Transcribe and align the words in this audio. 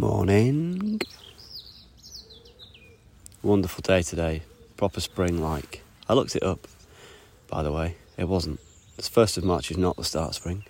Morning. 0.00 0.98
Wonderful 3.42 3.82
day 3.82 4.00
today. 4.00 4.40
Proper 4.78 4.98
spring 4.98 5.42
like. 5.42 5.82
I 6.08 6.14
looked 6.14 6.34
it 6.34 6.42
up, 6.42 6.66
by 7.48 7.62
the 7.62 7.70
way. 7.70 7.96
It 8.16 8.26
wasn't. 8.26 8.60
The 8.96 9.02
1st 9.02 9.36
of 9.36 9.44
March 9.44 9.70
is 9.70 9.76
not 9.76 9.96
the 9.96 10.04
start 10.04 10.30
of 10.30 10.34
spring. 10.36 10.64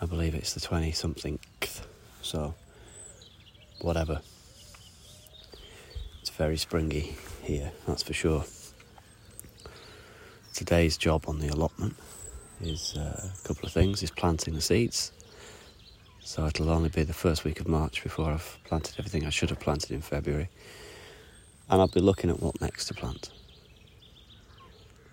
I 0.00 0.06
believe 0.06 0.36
it's 0.36 0.54
the 0.54 0.60
20 0.60 0.92
something. 0.92 1.40
So, 2.22 2.54
whatever. 3.80 4.20
It's 6.20 6.30
very 6.30 6.56
springy 6.56 7.16
here, 7.42 7.72
that's 7.88 8.04
for 8.04 8.12
sure. 8.12 8.44
Today's 10.54 10.96
job 10.96 11.24
on 11.26 11.40
the 11.40 11.48
allotment 11.48 11.96
is 12.60 12.94
uh, 12.96 13.28
a 13.34 13.48
couple 13.48 13.66
of 13.66 13.72
things 13.72 14.04
is 14.04 14.12
planting 14.12 14.54
the 14.54 14.60
seeds 14.60 15.10
so 16.24 16.46
it'll 16.46 16.70
only 16.70 16.88
be 16.88 17.02
the 17.02 17.12
first 17.12 17.44
week 17.44 17.60
of 17.60 17.66
March 17.66 18.02
before 18.02 18.30
I've 18.30 18.58
planted 18.64 18.94
everything 18.98 19.26
I 19.26 19.30
should 19.30 19.50
have 19.50 19.58
planted 19.58 19.90
in 19.90 20.00
February. 20.00 20.48
And 21.68 21.80
I'll 21.80 21.88
be 21.88 22.00
looking 22.00 22.30
at 22.30 22.40
what 22.40 22.60
next 22.60 22.86
to 22.86 22.94
plant. 22.94 23.30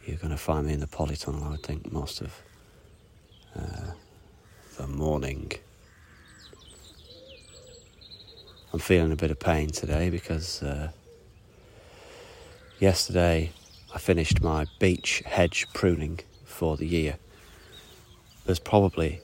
You're 0.05 0.17
going 0.17 0.31
to 0.31 0.38
find 0.38 0.67
me 0.67 0.73
in 0.73 0.80
the 0.80 0.88
polytunnel, 0.88 1.45
I 1.45 1.50
would 1.50 1.64
think, 1.64 1.91
most 1.91 2.22
of 2.22 2.34
uh, 3.55 3.91
the 4.77 4.88
morning. 4.88 5.52
I'm 8.72 8.80
feeling 8.80 9.12
a 9.12 9.16
bit 9.16 9.31
of 9.31 9.39
pain 9.39 9.70
today 9.70 10.12
because 10.12 10.62
uh, 10.62 10.91
yesterday 12.80 13.52
I 13.94 13.98
finished 13.98 14.41
my 14.41 14.67
beech 14.78 15.23
hedge 15.26 15.66
pruning 15.73 16.20
for 16.45 16.78
the 16.78 16.86
year. 16.86 17.17
There's 18.45 18.59
probably 18.59 19.22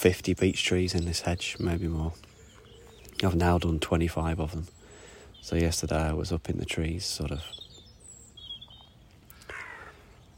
50 0.00 0.32
beech 0.32 0.64
trees 0.64 0.94
in 0.94 1.04
this 1.04 1.20
hedge, 1.20 1.56
maybe 1.60 1.86
more. 1.86 2.14
I've 3.22 3.34
now 3.34 3.58
done 3.58 3.78
25 3.78 4.40
of 4.40 4.52
them. 4.52 4.66
So 5.42 5.56
yesterday 5.56 6.08
I 6.08 6.12
was 6.14 6.32
up 6.32 6.48
in 6.48 6.56
the 6.56 6.64
trees, 6.64 7.04
sort 7.04 7.30
of 7.30 7.42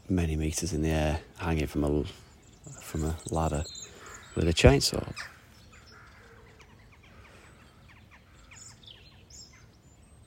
many 0.09 0.35
meters 0.35 0.73
in 0.73 0.81
the 0.81 0.89
air, 0.89 1.21
hanging 1.37 1.67
from 1.67 1.85
a 1.85 2.03
from 2.81 3.05
a 3.05 3.15
ladder 3.29 3.63
with 4.35 4.49
a 4.49 4.53
chainsaw. 4.53 5.13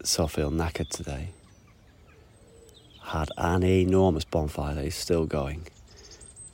So 0.02 0.24
I 0.24 0.28
feel 0.28 0.50
knackered 0.50 0.88
today. 0.88 1.28
Had 3.02 3.28
an 3.36 3.64
enormous 3.64 4.24
bonfire 4.24 4.76
that 4.76 4.84
is 4.86 4.94
still 4.94 5.26
going 5.26 5.66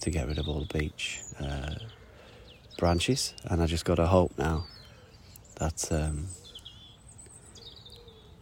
to 0.01 0.11
get 0.11 0.27
rid 0.27 0.41
of 0.41 0.49
all 0.49 0.67
the 0.69 0.79
beech. 0.79 1.21
Uh, 1.39 1.77
branches, 2.83 3.33
and 3.45 3.63
I 3.63 3.67
just 3.67 3.85
got 3.85 3.95
to 3.95 4.09
hope 4.09 4.37
now 4.37 4.65
that 5.61 5.93
um, 5.93 6.27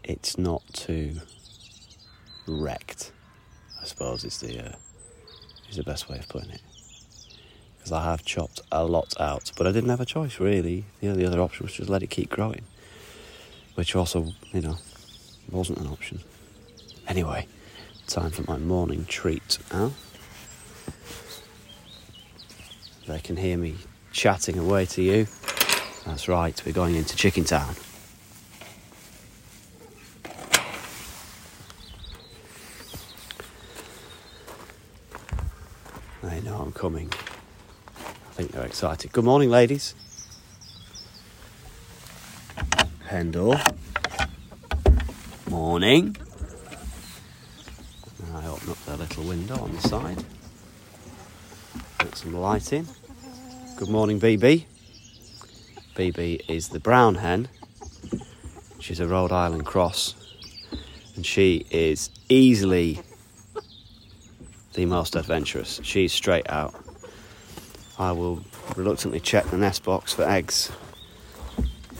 it's 0.03 0.39
not 0.39 0.63
too 0.73 1.21
wrecked. 2.49 3.13
I 3.83 3.85
suppose 3.85 4.25
is 4.25 4.39
the 4.39 4.65
uh, 4.65 4.73
is 5.69 5.77
the 5.77 5.83
best 5.83 6.09
way 6.09 6.19
of 6.19 6.27
putting 6.27 6.53
it. 6.53 6.63
Because 7.77 7.93
I 7.93 8.03
have 8.05 8.25
chopped 8.25 8.63
a 8.73 8.83
lot 8.83 9.13
out, 9.21 9.53
but 9.59 9.67
I 9.67 9.73
didn't 9.73 9.91
have 9.91 10.01
a 10.01 10.07
choice 10.07 10.41
really. 10.41 10.87
The 11.03 11.09
only 11.09 11.27
other 11.27 11.43
option 11.43 11.67
was 11.67 11.75
just 11.75 11.91
let 11.91 12.03
it 12.03 12.09
keep 12.09 12.31
growing, 12.31 12.63
which 13.75 13.95
also, 13.95 14.33
you 14.55 14.63
know, 14.63 14.79
wasn't 15.51 15.81
an 15.81 15.89
option. 15.89 16.21
Anyway, 17.07 17.47
time 18.07 18.31
for 18.31 18.51
my 18.51 18.57
morning 18.57 19.05
treat 19.05 19.59
now. 19.71 19.93
They 23.07 23.21
can 23.21 23.37
hear 23.37 23.59
me 23.59 23.75
chatting 24.13 24.59
away 24.59 24.87
to 24.87 25.03
you. 25.03 25.27
That's 26.07 26.29
right, 26.29 26.61
we're 26.65 26.73
going 26.73 26.95
into 26.95 27.17
Chicken 27.17 27.45
Town. 27.45 27.75
They 36.23 36.41
know 36.43 36.57
I'm 36.59 36.73
coming. 36.73 37.13
I 37.99 38.33
think 38.33 38.53
they're 38.53 38.67
excited. 38.67 39.13
Good 39.13 39.25
morning, 39.25 39.51
ladies. 39.51 39.95
Pendle. 43.07 43.57
Morning. 45.49 46.17
I 48.35 48.47
open 48.47 48.71
up 48.71 48.85
their 48.85 48.97
little 48.97 49.25
window 49.25 49.57
on 49.57 49.73
the 49.75 49.81
side. 49.81 50.25
Put 51.99 52.17
some 52.17 52.35
light 52.35 52.73
in. 52.73 52.87
Good 53.81 53.89
morning, 53.89 54.21
BB. 54.21 54.67
BB 55.95 56.51
is 56.51 56.69
the 56.69 56.79
brown 56.79 57.15
hen. 57.15 57.49
She's 58.79 59.01
a 59.01 59.09
Rhode 59.09 59.33
Island 59.33 59.65
cross, 59.65 60.15
and 61.17 61.25
she 61.25 61.65
is 61.71 62.11
easily 62.29 63.01
the 64.75 64.85
most 64.85 65.17
adventurous. 65.17 65.81
She's 65.83 66.13
straight 66.13 66.51
out. 66.51 66.75
I 67.99 68.13
will 68.13 68.45
reluctantly 68.77 69.19
check 69.19 69.47
the 69.47 69.57
nest 69.57 69.83
box 69.83 70.13
for 70.13 70.29
eggs. 70.29 70.71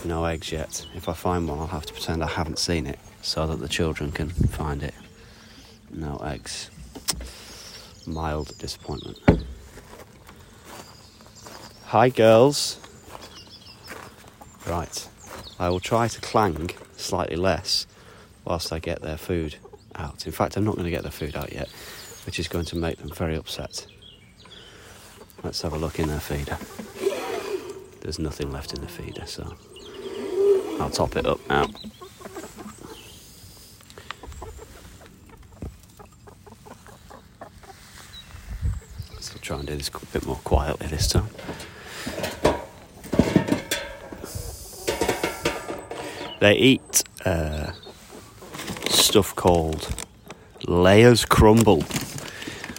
No 0.05 0.23
eggs 0.25 0.51
yet. 0.51 0.85
If 0.93 1.09
I 1.09 1.13
find 1.13 1.49
one, 1.49 1.57
I'll 1.57 1.65
have 1.65 1.87
to 1.87 1.93
pretend 1.93 2.23
I 2.23 2.27
haven't 2.27 2.59
seen 2.59 2.85
it 2.85 2.99
so 3.23 3.47
that 3.47 3.59
the 3.59 3.67
children 3.67 4.11
can 4.11 4.29
find 4.29 4.83
it. 4.83 4.93
No 5.89 6.17
eggs. 6.17 6.69
Mild 8.05 8.55
disappointment. 8.59 9.17
Hi, 11.91 12.07
girls. 12.07 12.79
Right, 14.65 15.09
I 15.59 15.67
will 15.67 15.81
try 15.81 16.07
to 16.07 16.21
clang 16.21 16.69
slightly 16.95 17.35
less 17.35 17.85
whilst 18.45 18.71
I 18.71 18.79
get 18.79 19.01
their 19.01 19.17
food 19.17 19.57
out. 19.95 20.25
In 20.25 20.31
fact, 20.31 20.55
I'm 20.55 20.63
not 20.63 20.75
going 20.75 20.85
to 20.85 20.89
get 20.89 21.01
their 21.01 21.11
food 21.11 21.35
out 21.35 21.51
yet, 21.51 21.67
which 22.25 22.39
is 22.39 22.47
going 22.47 22.63
to 22.67 22.77
make 22.77 22.99
them 22.99 23.09
very 23.09 23.35
upset. 23.35 23.85
Let's 25.43 25.61
have 25.63 25.73
a 25.73 25.77
look 25.77 25.99
in 25.99 26.07
their 26.07 26.21
feeder. 26.21 26.57
There's 27.99 28.19
nothing 28.19 28.53
left 28.53 28.73
in 28.73 28.79
the 28.79 28.87
feeder, 28.87 29.25
so 29.25 29.53
I'll 30.79 30.91
top 30.91 31.17
it 31.17 31.25
up 31.25 31.41
now. 31.49 31.65
So 39.19 39.33
I'll 39.33 39.41
try 39.41 39.57
and 39.57 39.67
do 39.67 39.75
this 39.75 39.89
a 39.89 40.05
bit 40.13 40.25
more 40.25 40.37
quietly 40.37 40.87
this 40.87 41.09
time. 41.09 41.27
They 46.41 46.55
eat 46.55 47.03
uh, 47.23 47.71
stuff 48.89 49.35
called 49.35 49.87
Layers 50.67 51.23
Crumble, 51.23 51.83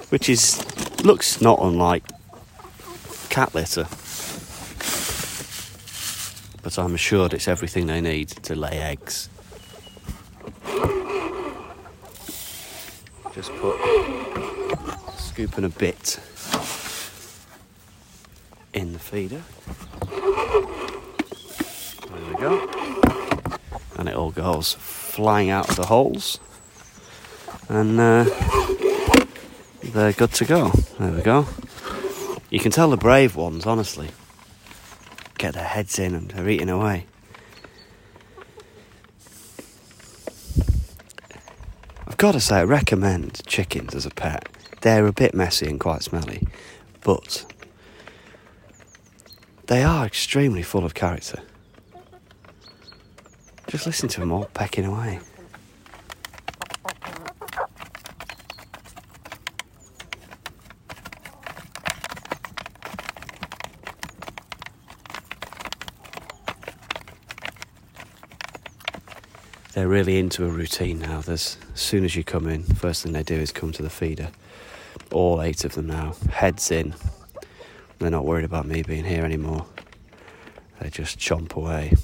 which 0.09 0.29
is 0.29 0.59
looks 1.05 1.41
not 1.41 1.61
unlike 1.63 2.03
cat 3.31 3.55
litter, 3.55 3.87
but 6.65 6.77
I'm 6.77 6.93
assured 6.93 7.35
it's 7.35 7.47
everything 7.47 7.87
they 7.87 8.01
need 8.01 8.31
to 8.31 8.57
lay 8.57 8.79
eggs. 8.81 9.29
Just 13.33 13.53
put 13.59 13.77
scooping 15.19 15.67
a 15.67 15.69
bit 15.69 16.19
in 18.75 18.93
the 18.93 18.99
feeder. 18.99 19.43
There 22.11 22.29
we 22.29 22.41
go 22.41 22.82
and 24.03 24.09
it 24.09 24.17
all 24.17 24.33
goes 24.33 24.73
flying 24.73 25.49
out 25.49 25.71
of 25.71 25.77
the 25.77 25.87
holes. 25.87 26.41
And 27.69 28.01
uh, 28.01 28.25
they're 29.81 30.13
good 30.13 30.33
to 30.33 30.45
go. 30.45 30.71
There 30.99 31.13
we 31.13 31.23
go. 31.23 31.47
You 32.51 32.59
can 32.59 32.73
tell 32.73 32.91
the 32.91 32.97
brave 32.97 33.37
ones, 33.37 33.65
honestly, 33.65 34.09
get 35.39 35.55
their 35.55 35.63
heads 35.63 36.01
in 36.01 36.17
and 36.17 36.33
they're 36.33 36.49
eating 36.49 36.69
away. 36.69 37.07
I've 42.09 42.17
got 42.17 42.33
to 42.33 42.41
say, 42.41 42.57
I 42.57 42.65
recommend 42.65 43.47
chickens 43.47 43.95
as 43.95 44.05
a 44.05 44.11
pet. 44.11 44.49
They're 44.81 45.07
a 45.07 45.13
bit 45.13 45.33
messy 45.33 45.69
and 45.69 45.79
quite 45.79 46.03
smelly, 46.03 46.49
but 47.03 47.45
they 49.69 49.85
are 49.85 50.05
extremely 50.05 50.65
full 50.65 50.85
of 50.85 50.95
character. 50.95 51.41
Just 53.73 53.87
listen 53.87 54.07
to 54.11 54.21
them 54.21 54.31
all 54.31 54.45
pecking 54.53 54.85
away. 54.85 55.19
They're 69.73 69.89
really 69.89 70.19
into 70.19 70.45
a 70.45 70.51
routine 70.51 70.99
now. 70.99 71.23
There's, 71.23 71.57
as 71.73 71.81
soon 71.81 72.05
as 72.05 72.15
you 72.15 72.23
come 72.23 72.47
in, 72.47 72.65
first 72.65 73.03
thing 73.03 73.15
they 73.15 73.23
do 73.23 73.37
is 73.37 73.53
come 73.53 73.73
to 73.73 73.83
the 73.83 73.89
feeder. 73.89 74.29
All 75.13 75.41
eight 75.41 75.65
of 75.65 75.73
them 75.75 75.87
now, 75.87 76.15
heads 76.31 76.71
in. 76.71 76.95
They're 78.01 78.11
not 78.11 78.27
worried 78.27 78.45
about 78.45 78.67
me 78.67 78.83
being 78.83 79.05
here 79.05 79.25
anymore. 79.25 79.65
They 80.79 80.91
just 80.91 81.19
chomp 81.19 81.55
away. 81.55 81.95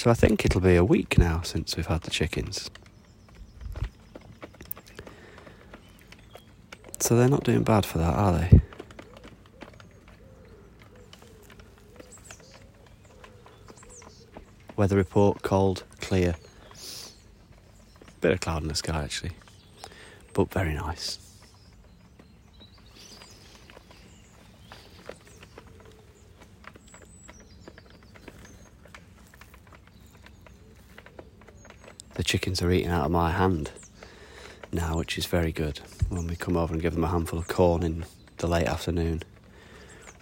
So 0.00 0.10
I 0.10 0.14
think 0.14 0.46
it'll 0.46 0.62
be 0.62 0.76
a 0.76 0.82
week 0.82 1.18
now 1.18 1.42
since 1.42 1.76
we've 1.76 1.84
had 1.84 2.00
the 2.00 2.10
chickens. 2.10 2.70
So 7.00 7.14
they're 7.14 7.28
not 7.28 7.44
doing 7.44 7.64
bad 7.64 7.84
for 7.84 7.98
that, 7.98 8.14
are 8.14 8.32
they? 8.32 8.60
Weather 14.74 14.96
report 14.96 15.42
cold, 15.42 15.84
clear. 16.00 16.34
Bit 18.22 18.32
of 18.32 18.40
cloud 18.40 18.62
in 18.62 18.68
the 18.68 18.74
sky 18.74 19.04
actually, 19.04 19.32
but 20.32 20.50
very 20.50 20.72
nice. 20.72 21.29
The 32.14 32.24
chickens 32.24 32.60
are 32.60 32.70
eating 32.70 32.90
out 32.90 33.06
of 33.06 33.10
my 33.10 33.30
hand 33.30 33.70
now, 34.72 34.98
which 34.98 35.16
is 35.16 35.26
very 35.26 35.52
good. 35.52 35.80
When 36.08 36.26
we 36.26 36.36
come 36.36 36.56
over 36.56 36.72
and 36.72 36.82
give 36.82 36.94
them 36.94 37.04
a 37.04 37.08
handful 37.08 37.38
of 37.38 37.48
corn 37.48 37.82
in 37.82 38.04
the 38.38 38.46
late 38.46 38.66
afternoon, 38.66 39.22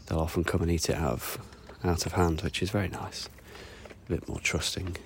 they'll 0.07 0.21
often 0.21 0.45
come 0.45 0.63
and 0.63 0.71
eat 0.71 0.89
it 0.89 0.97
out 0.97 1.13
of 1.13 1.39
out 1.85 2.07
of 2.07 2.13
hand, 2.13 2.43
which 2.43 2.63
is 2.63 2.71
very 2.71 2.89
nice. 2.89 3.29
A 4.07 4.13
bit 4.13 4.29
more 4.29 4.41
trusting. 4.41 4.97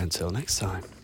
Until 0.00 0.30
next 0.30 0.58
time. 0.58 0.99